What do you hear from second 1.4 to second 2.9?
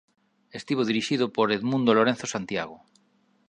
Edmundo Lorenzo Santiago.